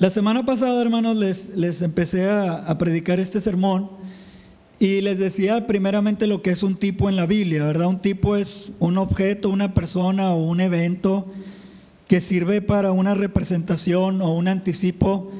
[0.00, 3.90] La semana pasada, hermanos, les, les empecé a, a, predicar este sermón
[4.78, 7.88] y les decía primeramente lo que es un tipo en la Biblia, ¿verdad?
[7.88, 11.26] Un tipo es un objeto, una persona o un evento
[12.08, 15.32] que sirve para una representación o un anticipo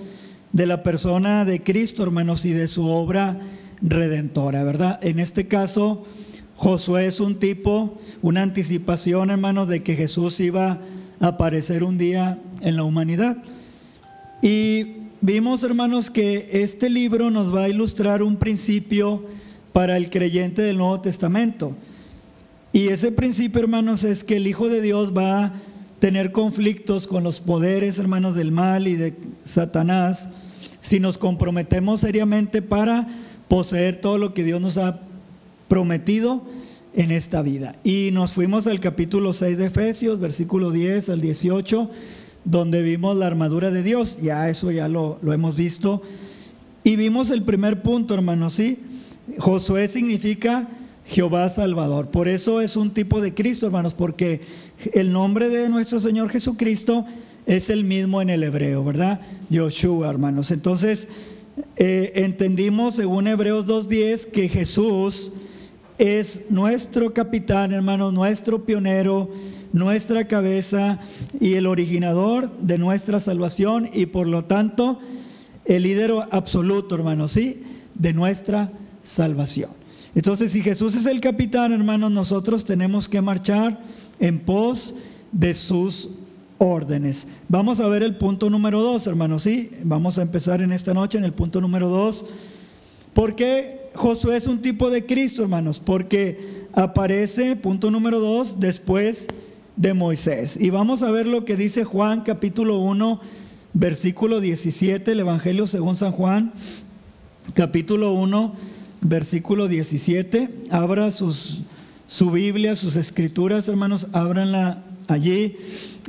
[0.52, 3.40] de la persona de Cristo, hermanos, y de su obra
[3.80, 5.00] redentora, ¿verdad?
[5.02, 6.04] En este caso,
[6.56, 10.82] Josué es un tipo, una anticipación, hermanos, de que Jesús iba
[11.18, 13.38] a aparecer un día en la humanidad.
[14.42, 19.22] Y vimos, hermanos, que este libro nos va a ilustrar un principio
[19.74, 21.76] para el creyente del Nuevo Testamento.
[22.72, 25.52] Y ese principio, hermanos, es que el Hijo de Dios va a
[25.98, 29.14] tener conflictos con los poderes, hermanos, del mal y de
[29.44, 30.30] Satanás,
[30.80, 33.08] si nos comprometemos seriamente para
[33.48, 35.00] poseer todo lo que Dios nos ha
[35.68, 36.46] prometido
[36.94, 37.76] en esta vida.
[37.84, 41.90] Y nos fuimos al capítulo 6 de Efesios, versículo 10 al 18
[42.44, 46.02] donde vimos la armadura de Dios, ya eso ya lo, lo hemos visto.
[46.82, 48.78] Y vimos el primer punto, hermanos, ¿sí?
[49.38, 50.68] Josué significa
[51.06, 52.10] Jehová Salvador.
[52.10, 54.40] Por eso es un tipo de Cristo, hermanos, porque
[54.94, 57.04] el nombre de nuestro Señor Jesucristo
[57.46, 59.20] es el mismo en el hebreo, ¿verdad?
[59.50, 60.50] Yoshua, hermanos.
[60.50, 61.08] Entonces,
[61.76, 65.32] eh, entendimos según Hebreos 2.10 que Jesús
[65.98, 69.28] es nuestro capitán, hermanos, nuestro pionero,
[69.72, 70.98] nuestra cabeza
[71.40, 74.98] y el originador de nuestra salvación y por lo tanto
[75.64, 77.62] el líder absoluto, hermanos, ¿sí?
[77.94, 79.70] De nuestra salvación.
[80.14, 83.80] Entonces, si Jesús es el capitán, hermanos, nosotros tenemos que marchar
[84.18, 84.94] en pos
[85.30, 86.10] de sus
[86.58, 87.28] órdenes.
[87.48, 89.70] Vamos a ver el punto número dos, hermanos, ¿sí?
[89.84, 92.24] Vamos a empezar en esta noche en el punto número dos.
[93.14, 95.80] ¿Por qué Josué es un tipo de Cristo, hermanos?
[95.80, 99.28] Porque aparece, punto número dos, después
[99.80, 100.58] de Moisés.
[100.60, 103.18] Y vamos a ver lo que dice Juan capítulo 1,
[103.72, 106.52] versículo 17, el Evangelio según San Juan,
[107.54, 108.56] capítulo 1,
[109.00, 110.50] versículo 17.
[110.68, 111.62] Abra sus,
[112.06, 115.56] su Biblia, sus escrituras, hermanos, ábranla allí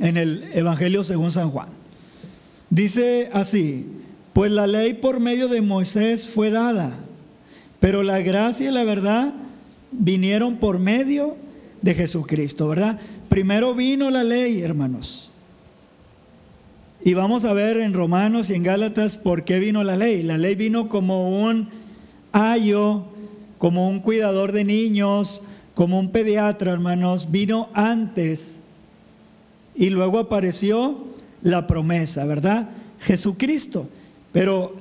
[0.00, 1.68] en el Evangelio según San Juan.
[2.68, 3.86] Dice así,
[4.34, 6.98] pues la ley por medio de Moisés fue dada,
[7.80, 9.32] pero la gracia y la verdad
[9.92, 11.51] vinieron por medio de
[11.84, 12.98] Jesucristo, ¿verdad?
[13.28, 15.30] Primero vino la ley, hermanos.
[17.04, 20.22] Y vamos a ver en Romanos y en Gálatas por qué vino la ley.
[20.22, 21.68] La ley vino como un
[22.30, 23.06] ayo,
[23.58, 25.42] como un cuidador de niños,
[25.74, 27.32] como un pediatra, hermanos.
[27.32, 28.60] Vino antes.
[29.74, 30.98] Y luego apareció
[31.42, 32.70] la promesa, ¿verdad?
[33.00, 33.88] Jesucristo.
[34.30, 34.76] Pero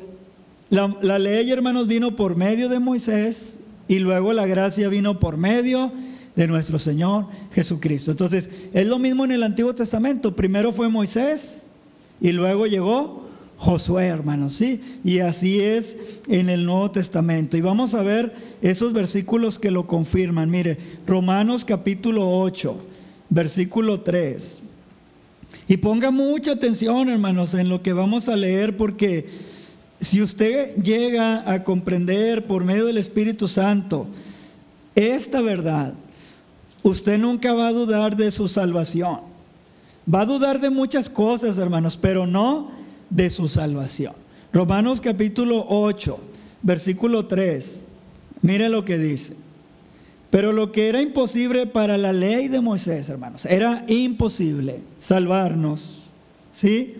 [0.70, 3.58] la, la, ley, hermanos, vino por medio de Moisés
[3.88, 8.12] y luego la gracia vino por medio de nuestro Señor Jesucristo.
[8.12, 10.36] Entonces, es lo mismo en el Antiguo Testamento.
[10.36, 11.64] Primero fue Moisés
[12.20, 14.82] y luego llegó Josué, hermanos, ¿sí?
[15.04, 15.96] Y así es
[16.28, 17.58] en el Nuevo Testamento.
[17.58, 20.50] Y vamos a ver esos versículos que lo confirman.
[20.50, 22.76] Mire, Romanos capítulo 8,
[23.30, 24.60] versículo 3.
[25.68, 29.30] Y ponga mucha atención, hermanos, en lo que vamos a leer, porque
[30.00, 34.08] si usted llega a comprender por medio del Espíritu Santo
[34.96, 35.94] esta verdad,
[36.84, 39.22] usted nunca va a dudar de su salvación.
[40.14, 42.72] Va a dudar de muchas cosas, hermanos, pero no
[43.10, 44.14] de su salvación.
[44.52, 46.20] Romanos capítulo 8,
[46.62, 47.82] versículo 3.
[48.42, 49.36] Mire lo que dice.
[50.32, 56.04] Pero lo que era imposible para la ley de Moisés, hermanos, era imposible salvarnos,
[56.54, 56.96] ¿sí?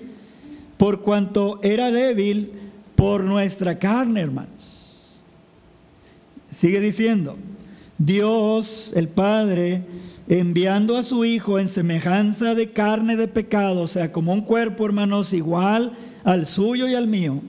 [0.78, 2.52] Por cuanto era débil
[2.96, 5.00] por nuestra carne, hermanos.
[6.52, 7.38] Sigue diciendo,
[8.06, 9.84] Dios, el Padre,
[10.28, 14.86] enviando a su Hijo en semejanza de carne de pecado, o sea, como un cuerpo,
[14.86, 17.42] hermanos, igual al suyo y al mío.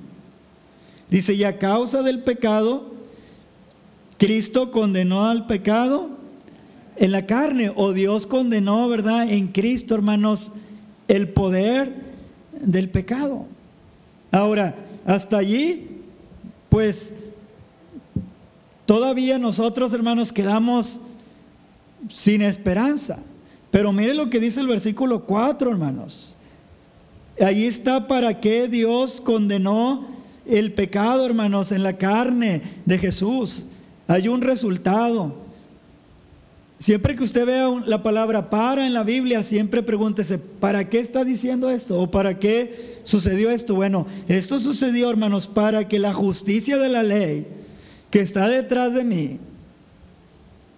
[1.08, 2.92] Dice, y a causa del pecado,
[4.18, 6.10] Cristo condenó al pecado
[6.96, 9.30] en la carne, o Dios condenó, ¿verdad?
[9.30, 10.52] En Cristo, hermanos,
[11.08, 11.94] el poder
[12.60, 13.46] del pecado.
[14.30, 14.74] Ahora,
[15.06, 16.02] hasta allí,
[16.68, 17.14] pues
[18.86, 21.00] Todavía nosotros, hermanos, quedamos
[22.08, 23.20] sin esperanza.
[23.70, 26.36] Pero mire lo que dice el versículo 4, hermanos.
[27.40, 30.06] Ahí está para qué Dios condenó
[30.46, 33.64] el pecado, hermanos, en la carne de Jesús.
[34.06, 35.40] Hay un resultado.
[36.78, 41.24] Siempre que usted vea la palabra para en la Biblia, siempre pregúntese, ¿para qué está
[41.24, 41.98] diciendo esto?
[42.00, 43.76] ¿O para qué sucedió esto?
[43.76, 47.46] Bueno, esto sucedió, hermanos, para que la justicia de la ley
[48.12, 49.38] que está detrás de mí.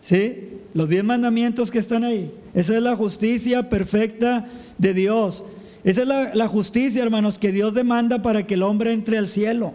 [0.00, 0.50] ¿Sí?
[0.72, 2.32] Los diez mandamientos que están ahí.
[2.54, 4.46] Esa es la justicia perfecta
[4.78, 5.44] de Dios.
[5.82, 9.28] Esa es la, la justicia, hermanos, que Dios demanda para que el hombre entre al
[9.28, 9.74] cielo.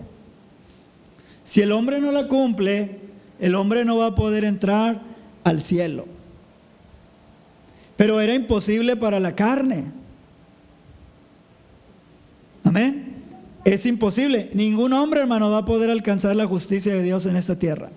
[1.43, 3.01] Si el hombre no la cumple,
[3.39, 5.01] el hombre no va a poder entrar
[5.43, 6.05] al cielo.
[7.97, 9.91] Pero era imposible para la carne.
[12.63, 13.08] Amén.
[13.65, 14.49] Es imposible.
[14.53, 17.91] Ningún hombre, hermano, va a poder alcanzar la justicia de Dios en esta tierra.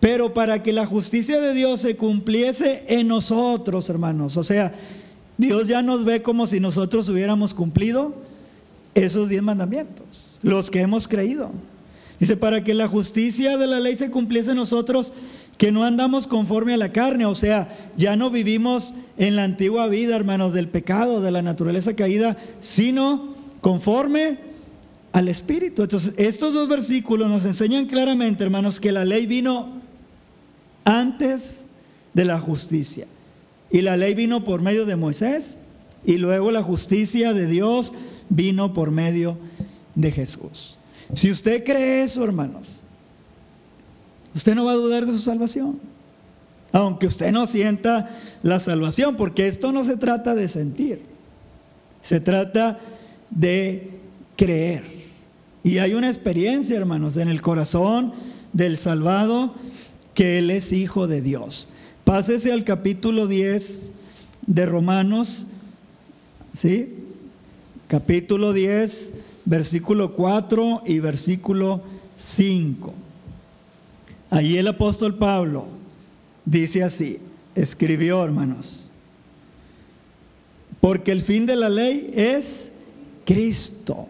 [0.00, 4.72] Pero para que la justicia de Dios se cumpliese en nosotros, hermanos, o sea,
[5.38, 8.14] Dios ya nos ve como si nosotros hubiéramos cumplido
[8.94, 11.52] esos diez mandamientos, los que hemos creído.
[12.20, 15.12] Dice, para que la justicia de la ley se cumpliese en nosotros,
[15.58, 19.88] que no andamos conforme a la carne, o sea, ya no vivimos en la antigua
[19.88, 24.53] vida, hermanos, del pecado, de la naturaleza caída, sino conforme
[25.14, 25.82] al Espíritu.
[25.82, 29.80] Entonces, estos dos versículos nos enseñan claramente, hermanos, que la ley vino
[30.84, 31.60] antes
[32.12, 33.06] de la justicia.
[33.70, 35.56] Y la ley vino por medio de Moisés
[36.04, 37.92] y luego la justicia de Dios
[38.28, 39.38] vino por medio
[39.94, 40.78] de Jesús.
[41.12, 42.80] Si usted cree eso, hermanos,
[44.34, 45.78] usted no va a dudar de su salvación.
[46.72, 48.10] Aunque usted no sienta
[48.42, 51.02] la salvación, porque esto no se trata de sentir,
[52.00, 52.80] se trata
[53.30, 53.92] de
[54.36, 55.03] creer.
[55.64, 58.12] Y hay una experiencia, hermanos, en el corazón
[58.52, 59.54] del salvado
[60.12, 61.68] que Él es hijo de Dios.
[62.04, 63.88] Pásese al capítulo 10
[64.46, 65.46] de Romanos,
[66.52, 66.96] ¿sí?
[67.88, 69.14] Capítulo 10,
[69.46, 71.82] versículo 4 y versículo
[72.18, 72.92] 5.
[74.28, 75.66] Allí el apóstol Pablo
[76.44, 77.20] dice así,
[77.54, 78.90] escribió hermanos,
[80.82, 82.70] porque el fin de la ley es
[83.24, 84.08] Cristo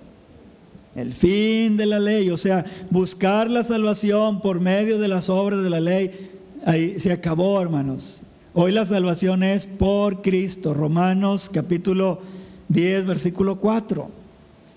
[0.95, 5.63] el fin de la ley, o sea, buscar la salvación por medio de las obras
[5.63, 6.31] de la ley,
[6.65, 8.23] ahí se acabó, hermanos.
[8.53, 10.75] Hoy la salvación es por Cristo.
[10.75, 12.21] Romanos capítulo
[12.69, 14.09] 10, versículo 4.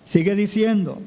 [0.04, 1.00] Sigue diciendo,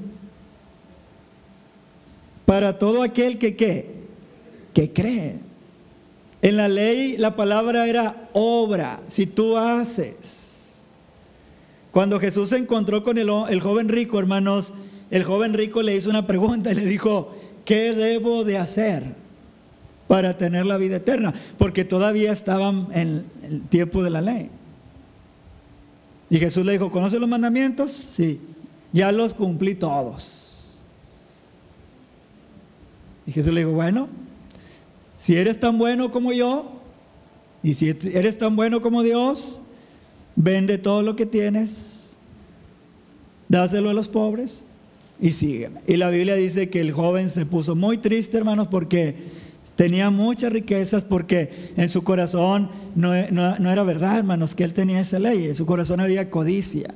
[2.46, 4.04] para todo aquel que qué,
[4.72, 5.40] que cree.
[6.42, 10.76] En la ley la palabra era obra, si tú haces.
[11.90, 14.72] Cuando Jesús se encontró con el, el joven rico, hermanos,
[15.10, 17.34] el joven rico le hizo una pregunta y le dijo,
[17.64, 19.14] ¿qué debo de hacer
[20.06, 21.34] para tener la vida eterna?
[21.58, 24.50] Porque todavía estaban en el tiempo de la ley.
[26.30, 27.90] Y Jesús le dijo, ¿conoce los mandamientos?
[27.90, 28.40] Sí,
[28.92, 30.78] ya los cumplí todos.
[33.26, 34.08] Y Jesús le dijo, bueno,
[35.16, 36.70] si eres tan bueno como yo,
[37.64, 39.60] y si eres tan bueno como Dios,
[40.36, 42.16] vende todo lo que tienes,
[43.48, 44.62] dáselo a los pobres
[45.20, 45.80] y sígueme.
[45.86, 49.16] Y la Biblia dice que el joven se puso muy triste, hermanos, porque
[49.76, 55.00] tenía muchas riquezas, porque en su corazón no, no, era verdad, hermanos, que él tenía
[55.00, 55.44] esa ley.
[55.46, 56.94] En su corazón había codicia.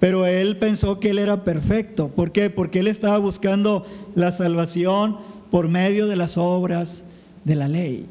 [0.00, 2.08] Pero él pensó que él era perfecto.
[2.08, 2.50] ¿Por qué?
[2.50, 5.18] Porque él estaba buscando la salvación
[5.50, 7.04] por medio de las obras
[7.44, 8.06] de la ley.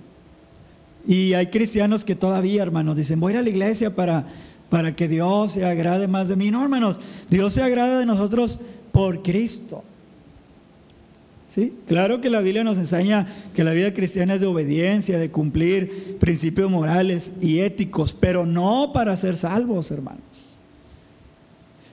[1.07, 4.25] Y hay cristianos que todavía, hermanos, dicen, voy a ir a la iglesia para
[4.75, 6.51] para que Dios se agrade más de mí.
[6.51, 6.99] No, hermanos,
[7.29, 8.59] Dios se agrada de nosotros
[8.91, 9.85] por Cristo.
[11.47, 11.73] ¿Sí?
[11.87, 16.17] Claro que la Biblia nos enseña que la vida cristiana es de obediencia, de cumplir
[16.19, 20.44] principios morales y éticos, pero no para ser salvos, hermanos.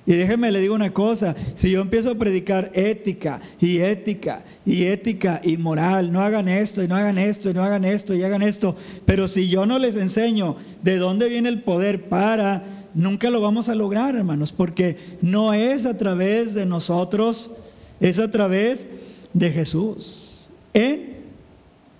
[0.05, 4.85] Y déjenme le digo una cosa, si yo empiezo a predicar ética y ética y
[4.85, 8.23] ética y moral, no hagan esto y no hagan esto y no hagan esto y
[8.25, 8.75] hagan esto,
[9.07, 13.69] pero si yo no les enseño de dónde viene el poder para, nunca lo vamos
[13.69, 17.53] a lograr, hermanos, porque no es a través de nosotros,
[18.01, 18.89] es a través
[19.33, 21.17] de Jesús, en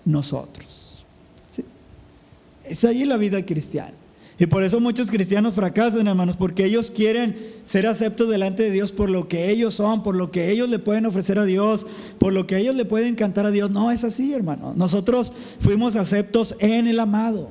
[0.03, 1.05] nosotros.
[2.65, 4.02] Es allí la vida cristiana.
[4.39, 8.91] Y por eso muchos cristianos fracasan, hermanos, porque ellos quieren ser aceptos delante de Dios
[8.91, 11.85] por lo que ellos son, por lo que ellos le pueden ofrecer a Dios,
[12.17, 13.69] por lo que ellos le pueden cantar a Dios.
[13.69, 14.73] No es así, hermano.
[14.75, 17.49] Nosotros fuimos aceptos en el amado.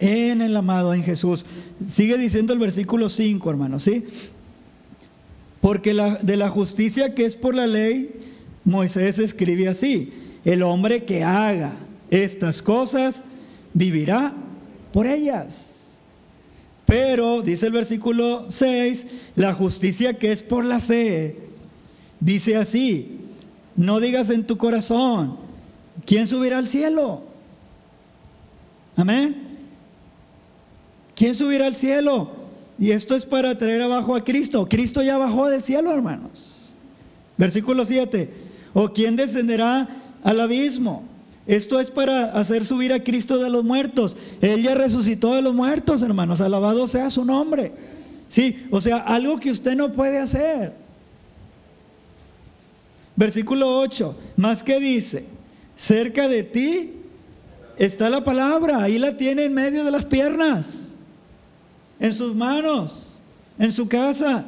[0.00, 1.46] En el amado, en Jesús.
[1.88, 4.04] Sigue diciendo el versículo 5, hermano, ¿sí?
[5.60, 8.10] Porque de la justicia que es por la ley,
[8.64, 10.12] Moisés escribe así,
[10.44, 11.76] el hombre que haga
[12.10, 13.22] estas cosas
[13.72, 14.34] vivirá
[14.92, 15.98] por ellas.
[16.86, 19.06] Pero, dice el versículo 6,
[19.36, 21.38] la justicia que es por la fe,
[22.20, 23.18] dice así,
[23.76, 25.38] no digas en tu corazón,
[26.04, 27.22] ¿quién subirá al cielo?
[28.96, 29.52] Amén.
[31.14, 32.30] ¿Quién subirá al cielo?
[32.78, 34.68] Y esto es para traer abajo a Cristo.
[34.68, 36.74] Cristo ya bajó del cielo, hermanos.
[37.36, 38.30] Versículo 7.
[38.74, 39.88] ¿O quién descenderá
[40.22, 41.04] al abismo?
[41.46, 44.16] Esto es para hacer subir a Cristo de los muertos.
[44.40, 46.40] Él ya resucitó de los muertos, hermanos.
[46.40, 47.72] Alabado sea su nombre.
[48.28, 50.74] Sí, o sea, algo que usted no puede hacer.
[53.16, 54.16] Versículo 8.
[54.36, 55.24] Más que dice,
[55.76, 56.92] cerca de ti
[57.76, 58.82] está la palabra.
[58.82, 60.92] Ahí la tiene en medio de las piernas.
[61.98, 63.18] En sus manos.
[63.58, 64.44] En su casa.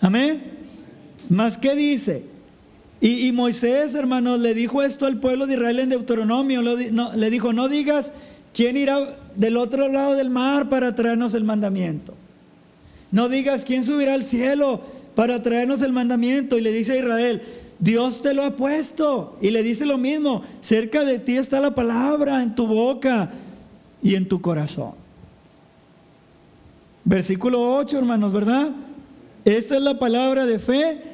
[0.00, 0.58] Amén.
[1.28, 2.24] Más que dice,
[3.00, 6.62] y, Moisés, hermanos, le dijo esto al pueblo de Israel en Deuteronomio.
[6.62, 8.12] le dijo, no digas
[8.52, 12.14] quién irá del otro lado del mar para traernos el mandamiento.
[13.12, 14.80] No digas quién subirá al cielo
[15.14, 16.58] para traernos el mandamiento.
[16.58, 17.42] Y le dice a Israel,
[17.78, 19.38] Dios te lo ha puesto.
[19.40, 23.30] Y le dice lo mismo, cerca de ti está la palabra en tu boca
[24.02, 24.94] y en tu corazón.
[27.04, 28.72] Versículo 8, hermanos, ¿verdad?
[29.44, 31.07] Esta es la palabra de fe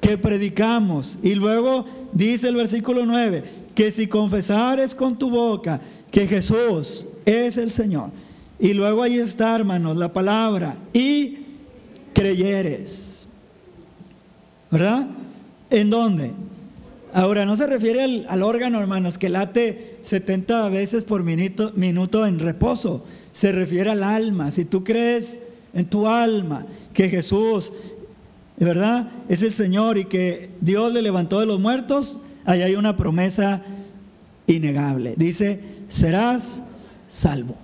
[0.00, 1.18] que predicamos.
[1.22, 3.44] Y luego dice el versículo 9,
[3.74, 5.80] que si confesares con tu boca
[6.10, 8.10] que Jesús es el Señor.
[8.58, 10.76] Y luego ahí está, hermanos, la palabra.
[10.92, 11.38] Y
[12.12, 13.26] creyeres.
[14.70, 15.06] ¿Verdad?
[15.70, 16.32] ¿En dónde?
[17.12, 22.38] Ahora, no se refiere al, órgano, hermanos, que late 70 veces por minuto, minuto en
[22.38, 23.04] reposo.
[23.32, 24.50] Se refiere al alma.
[24.50, 25.40] Si tú crees
[25.72, 27.72] en tu alma que Jesús
[28.66, 32.96] verdad es el Señor y que Dios le levantó de los muertos, ahí hay una
[32.96, 33.62] promesa
[34.46, 35.14] innegable.
[35.16, 36.62] Dice, serás
[37.08, 37.56] salvo.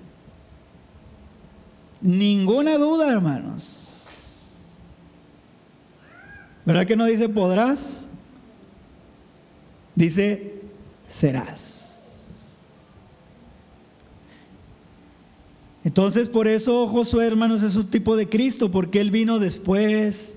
[2.00, 4.05] Ninguna duda, hermanos.
[6.65, 8.09] ¿Verdad que no dice podrás?
[9.95, 10.61] Dice
[11.09, 11.85] serás.
[15.85, 20.37] Entonces por eso Josué, hermanos, es un tipo de Cristo, porque Él vino después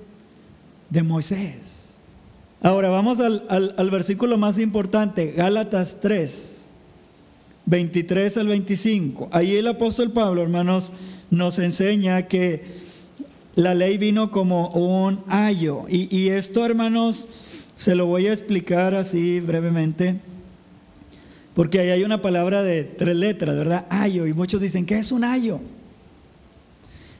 [0.89, 1.99] de Moisés.
[2.61, 6.69] Ahora vamos al, versículo más importante, Gálatas 3,
[7.65, 9.29] 23 al 25.
[9.31, 10.91] Ahí el apóstol Pablo, hermanos,
[11.29, 12.63] nos enseña que
[13.55, 15.85] la ley vino como un ayo.
[15.87, 17.29] Y, y esto, hermanos,
[17.77, 20.19] se lo voy a explicar así brevemente.
[21.53, 23.85] Porque ahí hay una palabra de tres letras, ¿verdad?
[23.89, 24.27] Ayo.
[24.27, 25.61] Y muchos dicen, ¿qué es un ayo?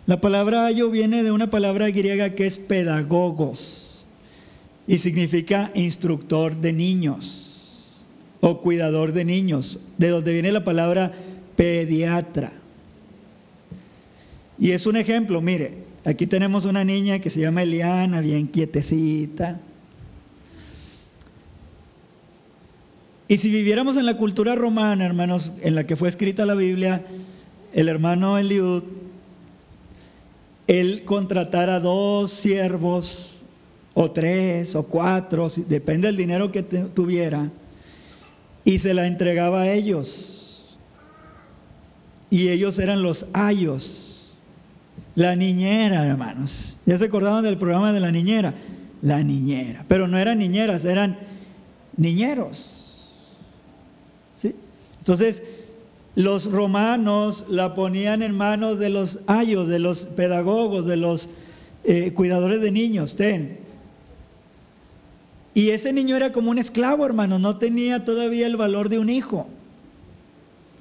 [0.10, 4.08] La palabra ayo viene de una palabra griega que es pedagogos
[4.88, 8.02] y significa instructor de niños
[8.42, 11.12] o cuidador de niños, de donde viene la palabra
[11.56, 12.52] pediatra.
[14.58, 19.60] Y es un ejemplo, mire, aquí tenemos una niña que se llama Eliana, bien quietecita.
[23.28, 27.06] Y si viviéramos en la cultura romana, hermanos, en la que fue escrita la Biblia,
[27.74, 28.99] el hermano Eliud
[30.70, 33.44] él contratara dos siervos,
[33.96, 37.50] o tres, o cuatro, depende del dinero que tuviera,
[38.64, 40.78] y se la entregaba a ellos.
[42.30, 44.32] Y ellos eran los ayos,
[45.16, 46.78] la niñera, hermanos.
[46.86, 48.54] ¿Ya se acordaban del programa de la niñera?
[49.02, 49.84] La niñera.
[49.88, 51.18] Pero no eran niñeras, eran
[51.98, 53.18] niñeros.
[54.36, 54.54] ¿Sí?
[55.00, 55.42] Entonces,
[56.20, 61.30] los romanos la ponían en manos de los ayos, de los pedagogos, de los
[61.86, 63.16] eh, cuidadores de niños.
[65.54, 69.10] Y ese niño era como un esclavo, hermano, no tenía todavía el valor de un
[69.10, 69.48] hijo.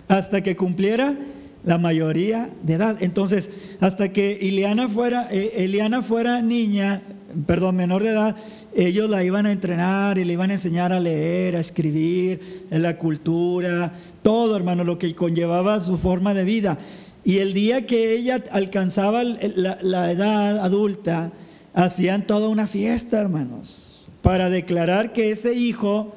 [0.08, 1.14] Hasta que cumpliera
[1.62, 2.96] la mayoría de edad.
[3.00, 7.00] Entonces, hasta que Eliana fuera, eh, Eliana fuera niña,
[7.46, 8.34] perdón, menor de edad,
[8.74, 12.82] ellos la iban a entrenar y le iban a enseñar a leer, a escribir, en
[12.82, 16.78] la cultura, todo, hermano, lo que conllevaba su forma de vida.
[17.24, 21.32] Y el día que ella alcanzaba la, la edad adulta,
[21.74, 26.14] hacían toda una fiesta, hermanos, para declarar que ese hijo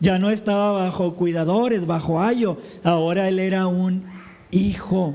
[0.00, 4.04] ya no estaba bajo cuidadores, bajo ayo, ahora él era un
[4.50, 5.14] hijo,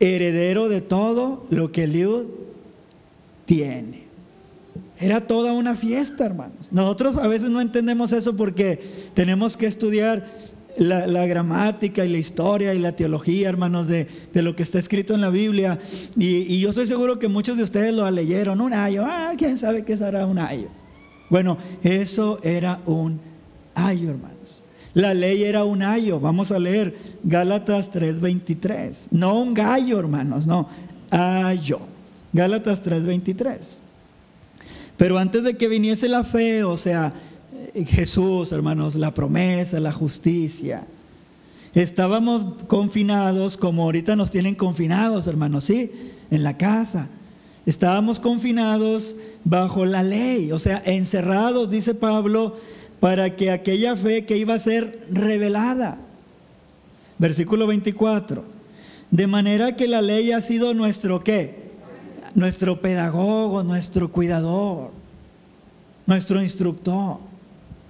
[0.00, 2.26] heredero de todo lo que Liud
[3.46, 3.97] tiene.
[5.00, 6.72] Era toda una fiesta, hermanos.
[6.72, 8.80] Nosotros a veces no entendemos eso porque
[9.14, 10.26] tenemos que estudiar
[10.76, 15.20] la, gramática y la historia y la teología, hermanos, de, lo que está escrito en
[15.20, 15.78] la Biblia.
[16.16, 18.60] Y, yo estoy seguro que muchos de ustedes lo leyeron.
[18.60, 20.68] Un ayo, ah, quién sabe qué será un ayo.
[21.30, 23.20] Bueno, eso era un
[23.74, 24.64] ayo, hermanos.
[24.94, 26.18] La ley era un ayo.
[26.18, 29.08] Vamos a leer Gálatas 3:23.
[29.10, 30.68] No un gallo, hermanos, no,
[31.10, 31.80] ayo.
[32.32, 33.80] Gálatas 3:23.
[34.98, 37.14] Pero antes de que viniese la fe, o sea,
[37.86, 40.86] Jesús, hermanos, la promesa, la justicia,
[41.72, 45.92] estábamos confinados como ahorita nos tienen confinados, hermanos, ¿sí?
[46.30, 47.08] En la casa.
[47.64, 49.14] Estábamos confinados
[49.44, 52.56] bajo la ley, o sea, encerrados, dice Pablo,
[52.98, 56.00] para que aquella fe que iba a ser revelada.
[57.18, 58.44] Versículo 24.
[59.12, 61.67] De manera que la ley ha sido nuestro qué?
[62.38, 64.92] Nuestro pedagogo, nuestro cuidador,
[66.06, 67.18] nuestro instructor.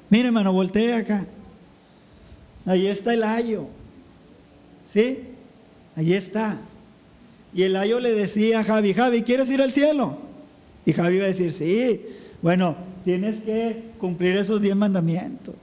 [0.09, 1.27] Mire, hermano, voltea acá.
[2.65, 3.67] Ahí está el ayo.
[4.87, 5.19] ¿Sí?
[5.95, 6.57] Ahí está.
[7.53, 10.17] Y el ayo le decía a Javi, Javi, ¿quieres ir al cielo?
[10.87, 12.07] Y Javi iba a decir, sí,
[12.41, 12.75] bueno,
[13.05, 15.57] tienes que cumplir esos diez mandamientos.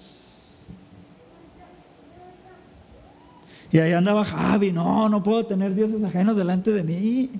[3.71, 7.31] Y ahí andaba Javi, no, no puedo tener dioses ajenos delante de mí.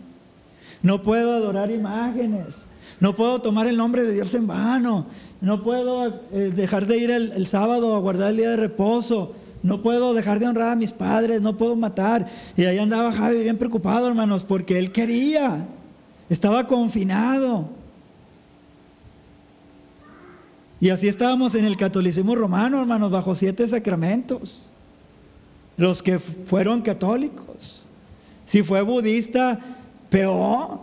[0.86, 2.68] No puedo adorar imágenes.
[3.02, 5.08] No puedo tomar el nombre de Dios en vano.
[5.42, 9.34] No puedo eh, dejar de ir el sábado a guardar el día de reposo
[9.66, 12.28] no puedo dejar de honrar a mis padres, no puedo matar.
[12.56, 15.68] Y ahí andaba Javi bien preocupado, hermanos, porque él quería,
[16.30, 17.68] estaba confinado.
[20.80, 24.62] Y así estábamos en el catolicismo romano, hermanos, bajo siete sacramentos.
[25.78, 27.84] Los que fueron católicos.
[28.46, 29.60] Si fue budista,
[30.10, 30.80] peor.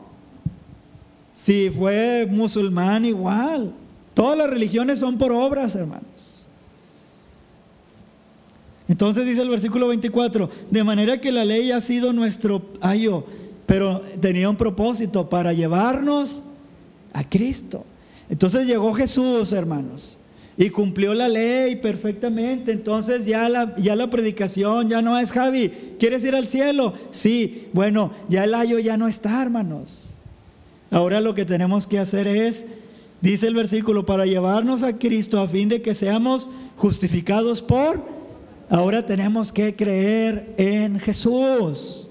[1.33, 3.73] Si fue musulmán, igual.
[4.14, 6.47] Todas las religiones son por obras, hermanos.
[8.88, 13.25] Entonces dice el versículo 24, de manera que la ley ha sido nuestro ayo,
[13.64, 16.43] pero tenía un propósito para llevarnos
[17.12, 17.87] a Cristo.
[18.29, 20.19] Entonces llegó Jesús, hermanos,
[20.64, 22.73] y cumplió la ley perfectamente.
[22.73, 26.95] Entonces ya la, ya la predicación ya no es Javi, ¿quieres ir al cielo?
[27.11, 30.14] Sí, bueno, ya el ayo ya no está, hermanos.
[30.90, 32.66] Ahora lo que tenemos que hacer es,
[33.21, 38.23] dice el versículo, para llevarnos a Cristo a fin de que seamos justificados por
[38.73, 42.09] Ahora tenemos que creer en Jesús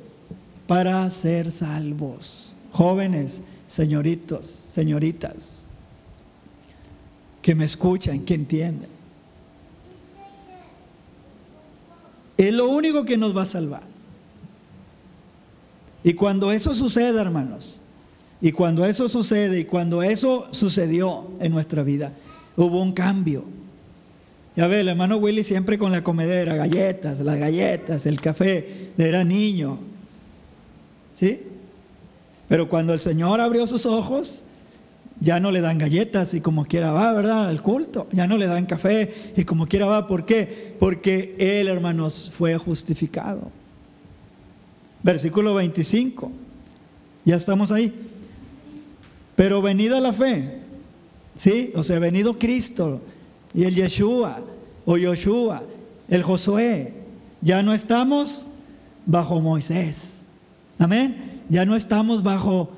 [0.67, 2.55] para ser salvos.
[2.72, 5.65] Jóvenes, señoritos, señoritas,
[7.41, 8.89] que me escuchan, que entienden.
[12.38, 13.83] Es lo único que nos va a salvar.
[16.03, 17.79] Y cuando eso sucede, hermanos,
[18.41, 22.13] y cuando eso sucede, y cuando eso sucedió en nuestra vida,
[22.55, 23.46] hubo un cambio.
[24.55, 29.24] Ya ve, el hermano Willy siempre con la comedera, galletas, las galletas, el café, era
[29.24, 29.77] niño.
[31.16, 31.44] ¿Sí?
[32.50, 34.44] Pero cuando el Señor abrió sus ojos,
[35.22, 37.48] ya no le dan galletas y como quiera va, ¿verdad?
[37.48, 38.07] Al culto.
[38.12, 40.07] Ya no le dan café y como quiera va.
[40.07, 40.75] ¿Por qué?
[40.79, 43.51] Porque Él, hermanos, fue justificado.
[45.03, 46.31] Versículo 25.
[47.24, 47.94] Ya estamos ahí.
[49.36, 50.60] Pero venida la fe,
[51.36, 51.72] ¿sí?
[51.75, 53.01] O sea, venido Cristo,
[53.53, 54.42] y el Yeshua
[54.86, 55.64] o Yoshua,
[56.10, 56.94] el Josué.
[57.42, 58.46] Ya no estamos
[59.05, 60.24] bajo Moisés.
[60.79, 61.42] Amén.
[61.50, 62.72] Ya no estamos bajo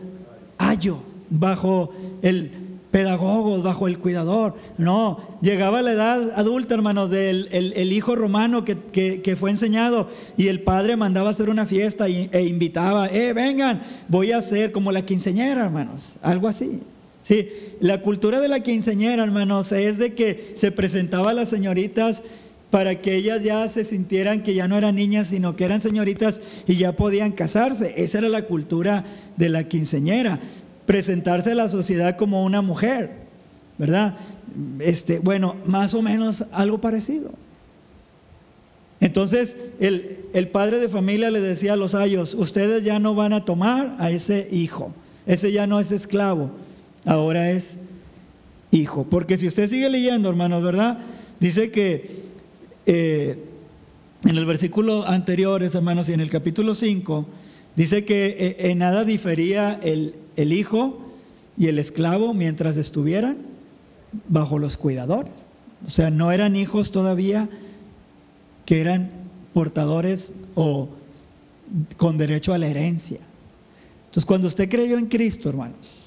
[0.57, 1.91] Ayo, bajo
[2.23, 2.51] el
[2.89, 4.55] pedagogo, bajo el cuidador.
[4.77, 10.61] No, llegaba la edad adulta, hermanos, del el, hijo romano que, fue enseñado y el
[10.61, 15.65] padre mandaba hacer una fiesta e invitaba, eh, vengan, voy a hacer como la quinceñera,
[15.65, 16.81] hermanos, algo así.
[17.23, 22.21] Sí, la cultura de la quinceañera, hermanos, es de que se presentaba a las señoritas
[22.69, 26.41] para que ellas ya se sintieran que ya no eran niñas, sino que eran señoritas
[26.67, 27.93] y ya podían casarse.
[27.97, 29.05] Esa era la cultura
[29.37, 30.39] de la quinceañera,
[30.85, 33.11] presentarse a la sociedad como una mujer,
[33.77, 34.15] ¿verdad?
[34.79, 37.31] Este, bueno, más o menos algo parecido.
[38.99, 43.33] Entonces, el, el padre de familia le decía a los ayos, ustedes ya no van
[43.33, 44.93] a tomar a ese hijo,
[45.25, 46.51] ese ya no es esclavo
[47.05, 47.77] ahora es
[48.71, 49.05] hijo.
[49.09, 50.99] Porque si usted sigue leyendo, hermanos, ¿verdad?
[51.39, 52.23] Dice que
[52.85, 53.37] eh,
[54.23, 57.27] en el versículo anterior, hermanos, y en el capítulo 5,
[57.75, 60.99] dice que eh, en nada difería el, el hijo
[61.57, 63.37] y el esclavo mientras estuvieran
[64.27, 65.33] bajo los cuidadores.
[65.85, 67.49] O sea, no eran hijos todavía
[68.65, 69.11] que eran
[69.53, 70.89] portadores o
[71.97, 73.19] con derecho a la herencia.
[74.05, 76.03] Entonces, cuando usted creyó en Cristo, hermanos,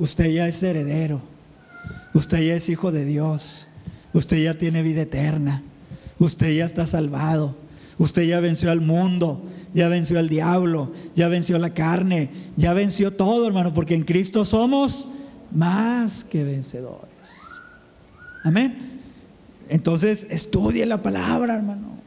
[0.00, 1.20] Usted ya es heredero.
[2.14, 3.68] Usted ya es hijo de Dios.
[4.14, 5.62] Usted ya tiene vida eterna.
[6.18, 7.54] Usted ya está salvado.
[8.00, 9.42] Usted ya venció al mundo,
[9.74, 14.46] ya venció al diablo, ya venció la carne, ya venció todo, hermano, porque en Cristo
[14.46, 15.06] somos
[15.52, 17.10] más que vencedores.
[18.42, 19.02] Amén.
[19.68, 21.98] Entonces, estudie la palabra, hermano.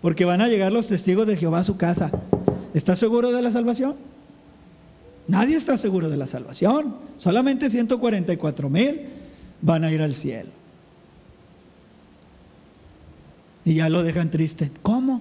[0.00, 2.10] Porque van a llegar los testigos de Jehová a su casa.
[2.72, 3.96] ¿Está seguro de la salvación?
[5.28, 6.96] Nadie está seguro de la salvación.
[7.18, 9.00] Solamente 144 mil
[9.60, 10.48] van a ir al cielo.
[13.66, 14.70] Y ya lo dejan triste.
[14.80, 15.20] ¿Cómo?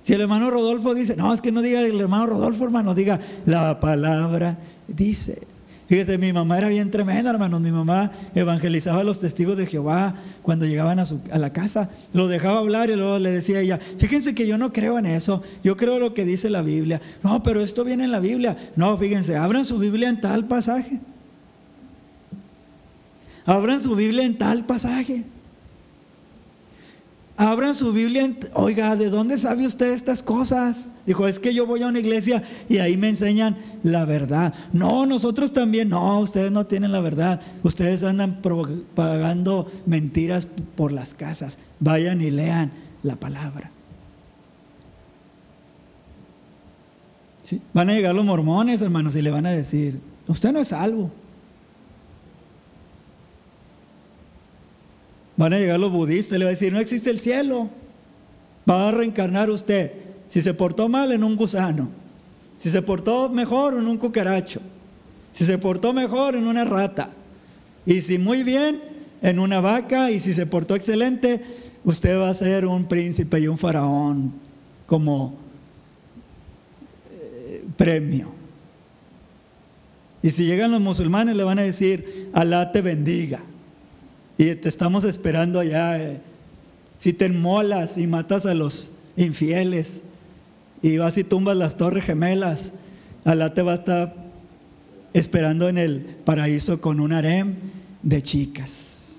[0.00, 3.20] Si el hermano Rodolfo dice, no, es que no diga el hermano Rodolfo, hermano, diga
[3.44, 5.42] la palabra dice.
[5.86, 7.60] Fíjese, mi mamá era bien tremenda, hermano.
[7.60, 11.90] Mi mamá evangelizaba a los testigos de Jehová cuando llegaban a, su, a la casa.
[12.14, 15.04] Lo dejaba hablar y luego le decía a ella, fíjense que yo no creo en
[15.04, 15.42] eso.
[15.62, 17.02] Yo creo lo que dice la Biblia.
[17.22, 18.56] No, pero esto viene en la Biblia.
[18.76, 21.00] No, fíjense, abran su Biblia en tal pasaje.
[23.48, 25.24] Abran su Biblia en tal pasaje.
[27.38, 28.30] Abran su Biblia.
[28.52, 30.88] Oiga, ¿de dónde sabe usted estas cosas?
[31.06, 34.52] Dijo, es que yo voy a una iglesia y ahí me enseñan la verdad.
[34.74, 35.88] No, nosotros también.
[35.88, 37.40] No, ustedes no tienen la verdad.
[37.62, 41.56] Ustedes andan propagando mentiras por las casas.
[41.80, 42.70] Vayan y lean
[43.02, 43.70] la palabra.
[47.72, 51.10] Van a llegar los mormones, hermanos, y le van a decir, usted no es salvo.
[55.38, 57.70] Van a llegar los budistas y le va a decir, no existe el cielo.
[58.68, 59.92] Va a reencarnar usted.
[60.26, 61.88] Si se portó mal en un gusano.
[62.58, 64.60] Si se portó mejor en un cucaracho.
[65.32, 67.12] Si se portó mejor en una rata.
[67.86, 68.80] Y si muy bien
[69.22, 70.10] en una vaca.
[70.10, 71.40] Y si se portó excelente,
[71.84, 74.32] usted va a ser un príncipe y un faraón
[74.86, 75.38] como
[77.12, 78.32] eh, premio.
[80.20, 83.40] Y si llegan los musulmanes le van a decir, Alá te bendiga.
[84.38, 85.98] Y te estamos esperando allá.
[85.98, 86.20] Eh.
[86.96, 90.02] Si te enmolas y matas a los infieles
[90.80, 92.72] y vas y tumbas las torres gemelas,
[93.24, 94.14] Alá te va a estar
[95.12, 97.56] esperando en el paraíso con un harem
[98.02, 99.16] de chicas.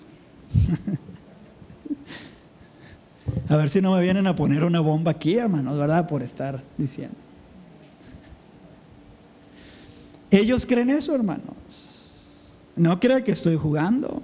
[3.49, 6.07] a ver si no me vienen a poner una bomba aquí, hermanos, ¿verdad?
[6.07, 7.15] Por estar diciendo.
[10.31, 12.25] Ellos creen eso, hermanos.
[12.75, 14.23] No crean que estoy jugando.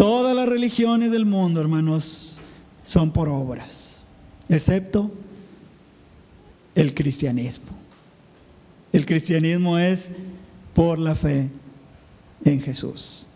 [0.00, 2.38] Todas las religiones del mundo, hermanos,
[2.84, 3.98] son por obras,
[4.48, 5.10] excepto
[6.74, 7.66] el cristianismo.
[8.94, 10.10] El cristianismo es
[10.72, 11.50] por la fe
[12.46, 13.26] en Jesús.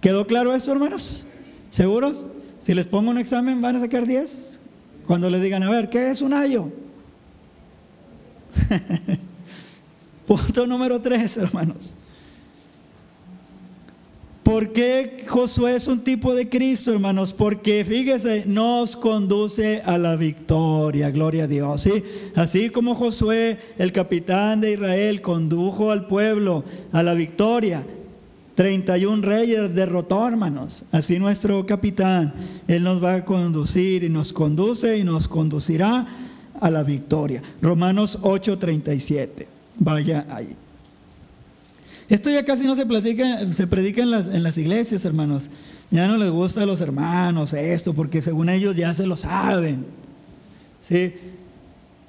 [0.00, 1.26] ¿Quedó claro esto, hermanos?
[1.68, 2.26] ¿Seguros?
[2.60, 4.58] Si les pongo un examen, ¿van a sacar 10?
[5.06, 6.72] Cuando les digan, a ver, ¿qué es un ayo?
[10.26, 11.94] Punto número 3, hermanos.
[14.50, 17.32] ¿Por qué Josué es un tipo de Cristo, hermanos?
[17.32, 21.82] Porque fíjese, nos conduce a la victoria, gloria a Dios.
[21.82, 22.02] ¿sí?
[22.34, 27.86] Así como Josué, el capitán de Israel, condujo al pueblo a la victoria.
[28.56, 30.82] 31 reyes derrotó, hermanos.
[30.90, 32.34] Así nuestro capitán,
[32.66, 36.08] Él nos va a conducir y nos conduce y nos conducirá
[36.60, 37.40] a la victoria.
[37.62, 39.46] Romanos 8:37.
[39.78, 40.56] Vaya ahí.
[42.10, 44.10] Esto ya casi no se platica, se predica en
[44.42, 45.48] las, iglesias, hermanos.
[45.92, 49.86] Ya no les gusta a los hermanos esto, porque según ellos ya se lo saben.
[50.80, 51.14] ¿Sí?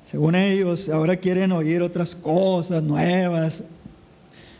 [0.03, 3.63] Según ellos, ahora quieren oír otras cosas nuevas.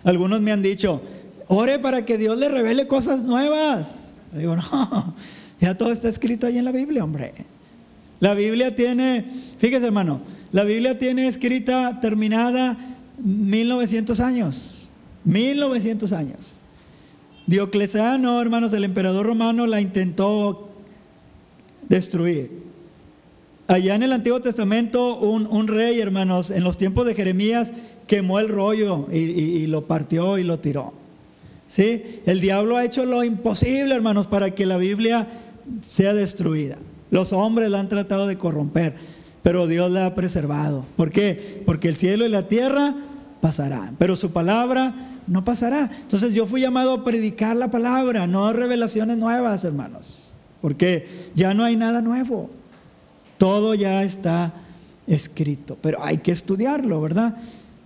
[0.04, 1.02] Algunos me han dicho,
[1.48, 4.12] ore para que Dios le revele cosas nuevas.
[4.38, 5.16] digo, no,
[5.60, 7.34] ya todo está escrito ahí en la Biblia, hombre.
[8.20, 9.26] La Biblia tiene,
[9.58, 12.78] fíjese hermano, la Biblia tiene escrita, terminada
[13.18, 14.82] 1900 años.
[15.24, 16.54] 1900 años.
[17.48, 20.70] Diocleciano, hermanos, el emperador romano la intentó
[21.90, 22.62] destruir.
[23.68, 27.72] Allá en el Antiguo Testamento, un, rey, hermanos, en los tiempos de Jeremías,
[28.08, 30.94] quemó el rollo y, lo partió y lo tiró.
[31.68, 32.22] ¿Sí?
[32.26, 35.28] El diablo ha hecho lo imposible, hermanos, para que la Biblia
[35.88, 36.78] sea destruida.
[37.12, 38.96] Los hombres la han tratado de corromper,
[39.42, 40.86] pero Dios la ha preservado.
[40.98, 41.64] ¿Por qué?
[41.66, 42.96] Porque el cielo y la tierra
[43.42, 44.94] pasarán, pero su palabra
[45.28, 45.90] no pasará.
[46.02, 50.32] Entonces yo fui llamado a predicar la palabra, no revelaciones nuevas, hermanos.
[50.62, 52.50] Porque ya no hay nada nuevo.
[53.38, 54.54] Todo ya está
[55.08, 55.78] escrito.
[55.82, 57.36] Pero hay que estudiarlo, ¿verdad?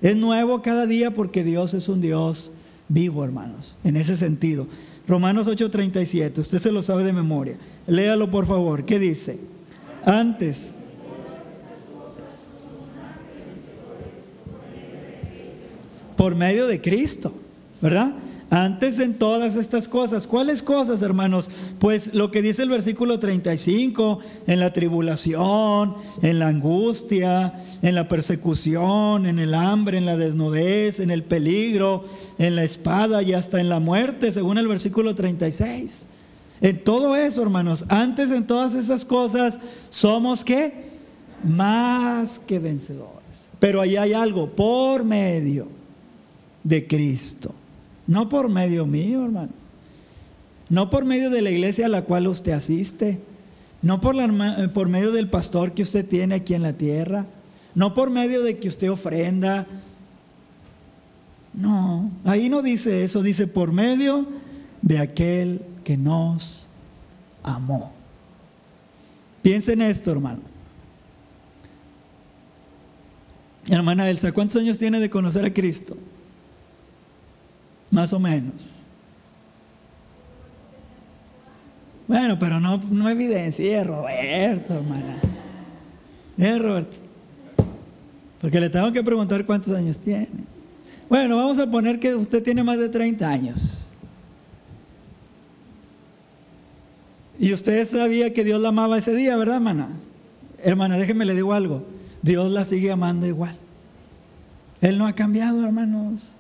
[0.02, 2.52] Es nuevo cada día porque Dios es un Dios
[2.90, 3.76] vivo, hermanos.
[3.84, 4.68] En ese sentido.
[5.08, 7.58] Romanos 8:37, usted se lo sabe de memoria.
[7.88, 8.86] Léalo por favor.
[8.86, 9.40] ¿Qué dice?
[10.04, 10.76] Antes
[16.16, 17.34] por medio de Cristo,
[17.82, 18.14] ¿verdad?
[18.50, 20.28] Antes en todas estas cosas.
[20.28, 21.50] ¿Cuáles cosas, hermanos?
[21.80, 28.08] Pues lo que dice el versículo 35, en la tribulación, en la angustia, en la
[28.08, 32.06] persecución, en el hambre, en la desnudez, en el peligro,
[32.38, 36.06] en la espada y hasta en la muerte, según el versículo 36.
[36.62, 40.86] En todo eso, hermanos, antes en todas esas cosas, somos qué?
[41.44, 43.50] Más que vencedores.
[43.60, 45.75] Pero ahí hay algo, por medio
[46.66, 47.56] de Cristo.
[48.08, 49.54] No por medio mío, hermano.
[50.68, 53.20] No por medio de la iglesia a la cual usted asiste.
[53.82, 57.28] no por, la, por medio del pastor que usted tiene aquí en la tierra,
[57.76, 59.68] no por medio de que usted ofrenda.
[61.54, 64.28] No, ahí no dice eso, dice por medio
[64.82, 66.68] de aquel que nos
[67.44, 67.94] amó.
[69.44, 70.40] Piensen en esto, hermano.
[73.70, 75.96] Hermana Elsa, ¿cuántos años tiene de conocer a Cristo?
[77.96, 78.84] Más o menos.
[82.10, 85.22] Bueno, pero no, no evidencia, Roberto, hermana.
[86.38, 86.98] Es Roberto.
[88.42, 90.28] Porque le tengo que preguntar cuántos años tiene.
[91.08, 93.92] Bueno, vamos a poner que usted tiene más de 30 años.
[97.40, 99.88] Y usted sabía que Dios la amaba ese día, ¿verdad, hermana?
[100.62, 101.86] Hermana, déjeme le digo algo.
[102.22, 103.58] Dios la sigue amando igual.
[104.82, 106.40] Él no ha cambiado, hermanos.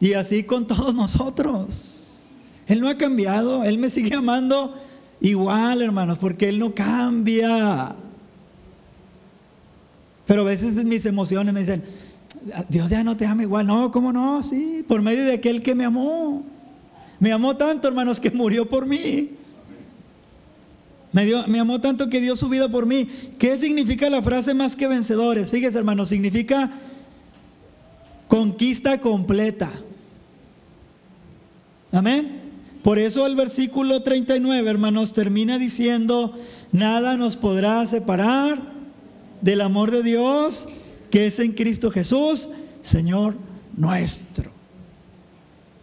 [0.00, 2.30] Y así con todos nosotros.
[2.66, 3.64] Él no ha cambiado.
[3.64, 4.74] Él me sigue amando
[5.20, 7.96] igual, hermanos, porque Él no cambia.
[10.26, 11.84] Pero a veces mis emociones me dicen,
[12.68, 13.66] Dios ya no te ama igual.
[13.66, 14.42] No, ¿cómo no?
[14.42, 16.44] Sí, por medio de aquel que me amó.
[17.18, 19.30] Me amó tanto, hermanos, que murió por mí.
[21.12, 23.08] Me, dio, me amó tanto que dio su vida por mí.
[23.38, 25.50] ¿Qué significa la frase más que vencedores?
[25.50, 26.72] Fíjese, hermanos, significa
[28.28, 29.72] conquista completa.
[31.96, 32.42] Amén.
[32.82, 36.34] Por eso el versículo 39, hermanos, termina diciendo,
[36.70, 38.58] nada nos podrá separar
[39.40, 40.68] del amor de Dios
[41.10, 42.50] que es en Cristo Jesús,
[42.82, 43.34] Señor
[43.76, 44.50] nuestro.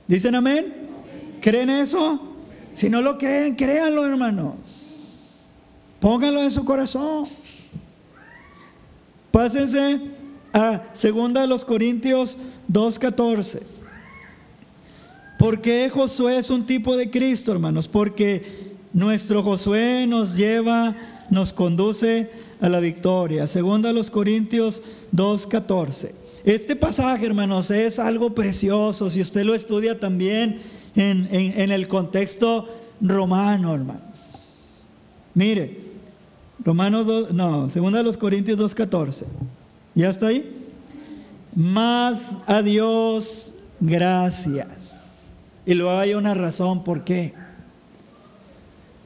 [0.07, 0.71] ¿Dicen amén?
[1.41, 2.21] ¿Creen eso?
[2.75, 5.41] Si no lo creen, créanlo, hermanos.
[5.99, 7.25] Pónganlo en su corazón.
[9.31, 9.99] Pásense
[10.53, 12.37] a 2 los Corintios
[12.71, 13.72] 2.14.
[15.43, 17.89] ¿Por qué Josué es un tipo de Cristo, hermanos?
[17.89, 20.95] Porque nuestro Josué nos lleva,
[21.29, 23.45] nos conduce a la victoria.
[23.45, 24.81] Segunda los Corintios
[25.13, 26.11] 2.14.
[26.45, 29.09] Este pasaje, hermanos, es algo precioso.
[29.09, 30.61] Si usted lo estudia también
[30.95, 32.69] en, en el contexto
[33.01, 34.19] romano, hermanos.
[35.33, 35.77] Mire,
[36.63, 39.25] Romanos 2, no, segunda los Corintios 2.14.
[39.93, 40.69] ¿Ya está ahí?
[41.53, 45.02] Más a Dios gracias.
[45.65, 47.33] Y luego hay una razón por qué.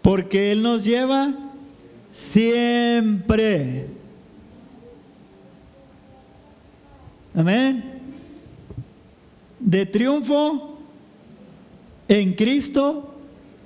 [0.02, 1.34] Porque Él nos lleva
[2.12, 3.88] siempre.
[7.36, 7.84] Amén.
[9.60, 10.80] De triunfo
[12.08, 13.14] en Cristo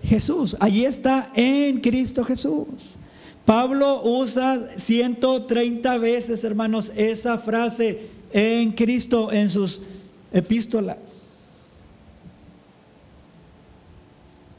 [0.04, 0.58] Jesús.
[0.60, 2.96] Allí está en Cristo Jesús.
[3.46, 9.82] Pablo usa 130 veces, hermanos, esa frase en Cristo en sus
[10.32, 11.31] epístolas.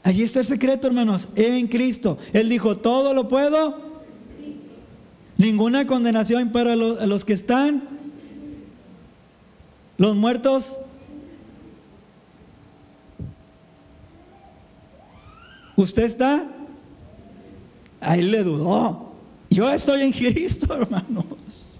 [0.03, 2.17] Allí está el secreto, hermanos, en Cristo.
[2.33, 3.93] Él dijo, todo lo puedo.
[5.37, 7.87] Ninguna condenación para los, que están.
[9.97, 10.77] Los muertos.
[15.77, 16.43] ¿Usted está?
[18.01, 19.13] Ahí le dudó.
[19.49, 21.71] Yo estoy en Cristo, hermanos.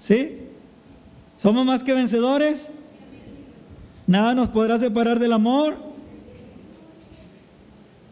[0.00, 0.38] ¿Sí?
[1.36, 2.70] ¿Somos más que vencedores?
[4.08, 5.76] Nada nos podrá separar del amor.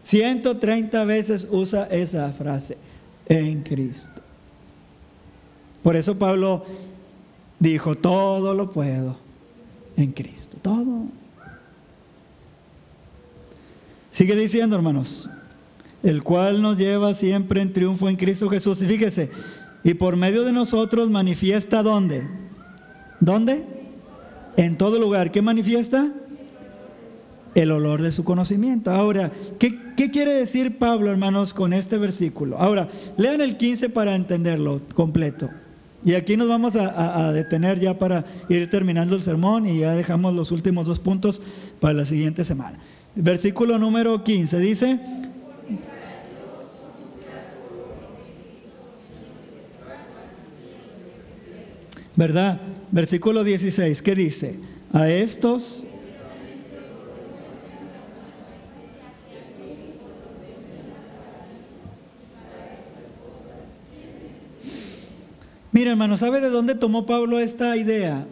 [0.03, 2.77] 130 veces usa esa frase,
[3.25, 4.23] en Cristo.
[5.83, 6.65] Por eso Pablo
[7.59, 9.17] dijo, todo lo puedo
[9.97, 11.07] en Cristo, todo.
[14.13, 15.31] Sigue diciendo, hermanos,
[16.03, 18.83] el cual nos lleva siempre en triunfo en Cristo Jesús.
[18.83, 19.31] Y fíjese,
[19.83, 22.29] y por medio de nosotros manifiesta dónde?
[23.19, 23.76] ¿Dónde?
[24.57, 25.31] En todo lugar.
[25.31, 26.13] ¿Qué manifiesta?
[27.55, 28.91] El olor de su conocimiento.
[28.91, 32.59] Ahora, ¿qué, ¿qué, quiere decir Pablo, hermanos, con este versículo?
[32.59, 35.49] Ahora, lean el 15 para entenderlo completo.
[36.05, 39.95] Y aquí nos vamos a, a, detener ya para ir terminando el sermón y ya
[39.95, 41.43] dejamos los últimos dos puntos
[41.81, 42.79] para la siguiente semana.
[43.15, 45.01] Versículo número 15 dice,
[52.15, 52.61] ¿verdad?
[52.91, 54.59] Versículo 16, ¿qué dice?
[54.93, 55.85] A estos...
[65.73, 68.27] Mira, hermano, ¿sabe de dónde tomó Pablo esta idea?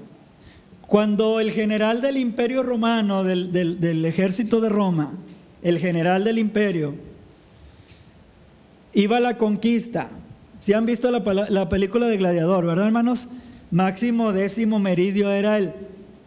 [0.87, 5.13] Cuando el general del imperio romano, del, del, ejército de Roma,
[5.61, 6.95] el general del imperio,
[8.95, 10.11] iba a la conquista.
[10.61, 13.29] Si han visto la, la película de Gladiador, ¿verdad, hermanos?
[13.71, 15.73] Máximo Décimo Meridio era el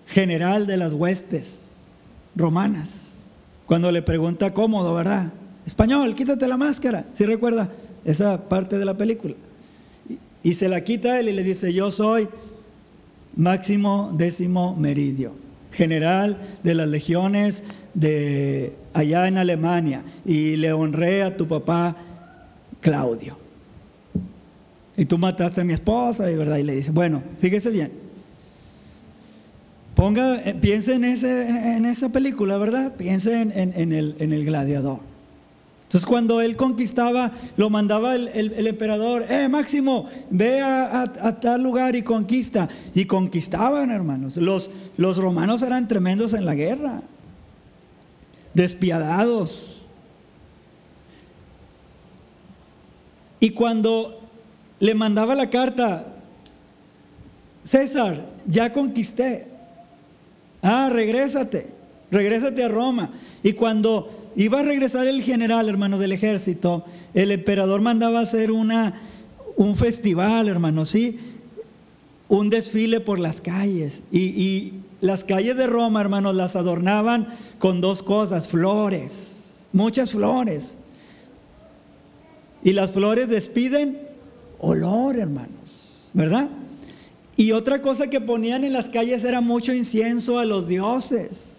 [0.07, 1.85] general de las huestes
[2.35, 3.29] romanas.
[3.65, 5.31] Cuando le pregunta cómodo, ¿verdad?
[5.67, 7.05] español, quítate la máscara.
[7.13, 7.69] ¿Sí recuerda
[8.05, 9.35] esa parte de la película?
[10.09, 12.27] Y, y se la quita él y le dice, yo soy
[13.35, 15.33] Máximo Décimo Meridio,
[15.71, 21.97] general de las legiones de allá en Alemania, y le honré a tu papá
[22.79, 23.37] Claudio.
[24.97, 26.57] Y tú mataste a mi esposa, de verdad.
[26.57, 27.91] Y le dice, bueno, fíjese bien.
[29.95, 32.95] Ponga, eh, piense en, ese, en, esa película, ¿verdad?
[32.97, 34.99] Piense en, en, el, en el gladiador.
[35.83, 41.63] Entonces cuando él conquistaba, lo mandaba el, el, emperador, eh, Máximo, ve a, a, tal
[41.63, 42.67] lugar y conquista.
[42.93, 44.35] Y conquistaban, hermanos.
[44.37, 47.01] Los, los romanos eran tremendos en la guerra,
[48.53, 49.87] despiadados.
[53.39, 54.16] Y cuando
[54.79, 56.05] le mandaba la carta,
[57.63, 59.47] César, ya conquisté.
[60.61, 61.67] Ah, regrésate,
[62.11, 63.11] regrésate a Roma.
[63.43, 69.01] Y cuando iba a regresar el general, hermano, del ejército, el emperador mandaba hacer una,
[69.55, 71.19] un festival, hermano, ¿sí?
[72.29, 74.03] Un desfile por las calles.
[74.11, 77.27] Y, y las calles de Roma, hermanos, las adornaban
[77.59, 80.77] con dos cosas, flores, muchas flores.
[82.63, 84.06] Y las flores despiden
[84.59, 86.49] olor, hermanos, ¿verdad?
[87.35, 91.57] Y otra cosa que ponían en las calles era mucho incienso a los dioses.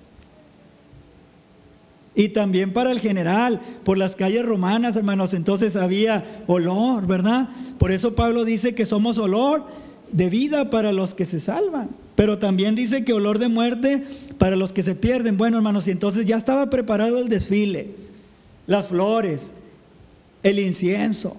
[2.17, 7.49] Y también para el general, por las calles romanas, hermanos, entonces había olor, ¿verdad?
[7.79, 9.63] Por eso Pablo dice que somos olor
[10.11, 14.03] de vida para los que se salvan, pero también dice que olor de muerte
[14.37, 15.37] para los que se pierden.
[15.37, 17.95] Bueno, hermanos, y entonces ya estaba preparado el desfile,
[18.67, 19.53] las flores,
[20.43, 21.37] el incienso.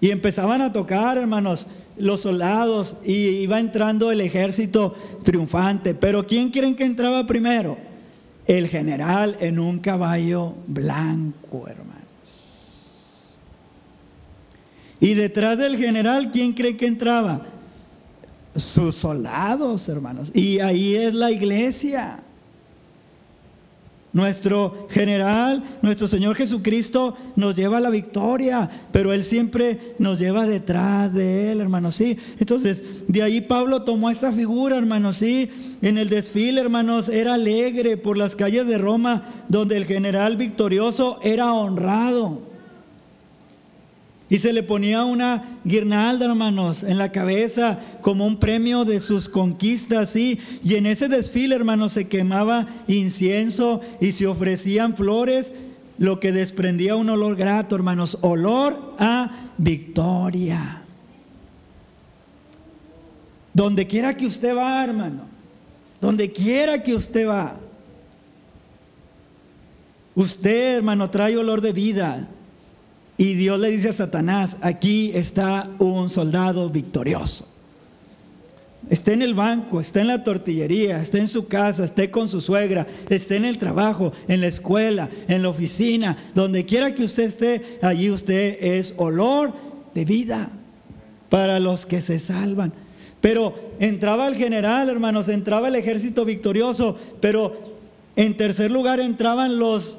[0.00, 5.94] Y empezaban a tocar, hermanos, los soldados y iba entrando el ejército triunfante.
[5.94, 7.76] Pero ¿quién creen que entraba primero?
[8.46, 11.98] El general en un caballo blanco, hermanos.
[15.00, 17.46] Y detrás del general, ¿quién cree que entraba?
[18.54, 20.30] Sus soldados, hermanos.
[20.34, 22.22] Y ahí es la iglesia.
[24.12, 30.46] Nuestro general, nuestro Señor Jesucristo nos lleva a la victoria, pero Él siempre nos lleva
[30.46, 32.18] detrás de Él, hermanos, sí.
[32.38, 35.50] Entonces, de ahí Pablo tomó esta figura, hermanos, sí.
[35.82, 41.20] En el desfile, hermanos, era alegre por las calles de Roma, donde el general victorioso
[41.22, 42.47] era honrado.
[44.30, 49.28] Y se le ponía una guirnalda, hermanos, en la cabeza como un premio de sus
[49.28, 50.38] conquistas, ¿sí?
[50.62, 55.54] Y en ese desfile, hermanos, se quemaba incienso y se ofrecían flores,
[55.96, 60.82] lo que desprendía un olor grato, hermanos, olor a victoria.
[63.54, 65.22] Donde quiera que usted va, hermano,
[66.02, 67.56] donde quiera que usted va,
[70.14, 72.28] usted, hermano, trae olor de vida.
[73.20, 77.48] Y Dios le dice a Satanás, aquí está un soldado victorioso.
[78.88, 82.40] Esté en el banco, esté en la tortillería, esté en su casa, esté con su
[82.40, 87.24] suegra, esté en el trabajo, en la escuela, en la oficina, donde quiera que usted
[87.24, 89.52] esté, allí usted es olor
[89.94, 90.50] de vida
[91.28, 92.72] para los que se salvan.
[93.20, 97.58] Pero entraba el general, hermanos, entraba el ejército victorioso, pero
[98.14, 99.98] en tercer lugar entraban los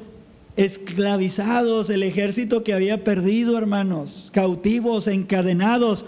[0.59, 6.05] esclavizados, el ejército que había perdido, hermanos, cautivos, encadenados.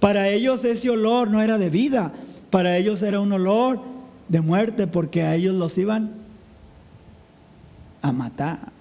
[0.00, 2.12] Para ellos ese olor no era de vida,
[2.50, 3.80] para ellos era un olor
[4.26, 6.14] de muerte porque a ellos los iban
[8.02, 8.72] a matar.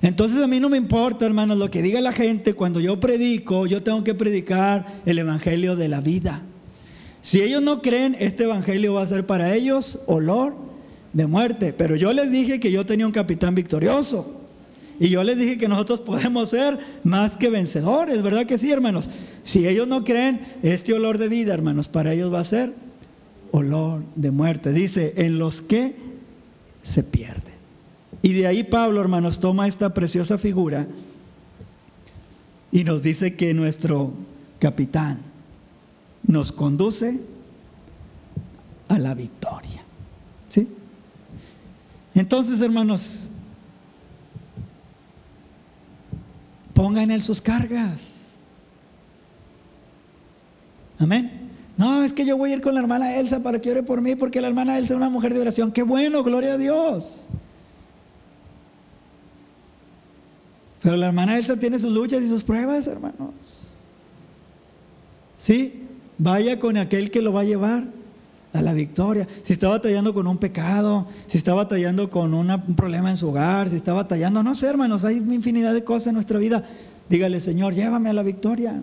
[0.00, 2.54] Entonces a mí no me importa, hermanos, lo que diga la gente.
[2.54, 6.42] Cuando yo predico, yo tengo que predicar el Evangelio de la vida.
[7.20, 10.65] Si ellos no creen, este Evangelio va a ser para ellos olor
[11.16, 11.72] de muerte.
[11.72, 14.42] Pero yo les dije que yo tenía un capitán victorioso.
[15.00, 19.08] Y yo les dije que nosotros podemos ser más que vencedores, ¿verdad que sí, hermanos?
[19.42, 22.74] Si ellos no creen, este olor de vida, hermanos, para ellos va a ser
[23.50, 24.72] olor de muerte.
[24.72, 25.96] Dice, en los que
[26.82, 27.52] se pierde.
[28.20, 30.86] Y de ahí Pablo, hermanos, toma esta preciosa figura
[32.72, 34.12] y nos dice que nuestro
[34.58, 35.20] capitán
[36.26, 37.20] nos conduce
[38.88, 39.82] a la victoria.
[40.48, 40.68] ¿Sí?
[42.16, 43.28] Entonces, hermanos,
[46.72, 48.38] pongan en él sus cargas.
[50.98, 51.50] Amén.
[51.76, 54.00] No, es que yo voy a ir con la hermana Elsa para que ore por
[54.00, 55.70] mí, porque la hermana Elsa es una mujer de oración.
[55.70, 57.26] Qué bueno, gloria a Dios.
[60.80, 63.74] Pero la hermana Elsa tiene sus luchas y sus pruebas, hermanos.
[65.36, 65.84] Sí,
[66.16, 67.95] vaya con aquel que lo va a llevar
[68.56, 69.28] a la victoria.
[69.42, 73.68] Si está batallando con un pecado, si está batallando con un problema en su hogar,
[73.68, 76.64] si está batallando, no sé, hermanos, hay infinidad de cosas en nuestra vida.
[77.08, 78.82] Dígale, Señor, llévame a la victoria.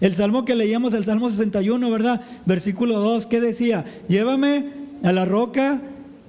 [0.00, 2.20] El salmo que leíamos, el salmo 61, ¿verdad?
[2.46, 3.84] Versículo 2, ¿qué decía?
[4.08, 4.66] Llévame
[5.02, 5.80] a la roca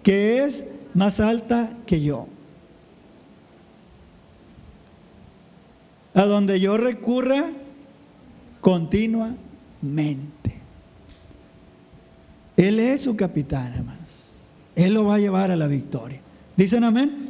[0.01, 2.27] que es más alta que yo.
[6.15, 7.51] A donde yo recurra
[8.61, 10.38] continuamente.
[12.60, 14.49] Él es su capitán, hermanos.
[14.76, 16.20] Él lo va a llevar a la victoria.
[16.57, 17.28] ¿Dicen amén?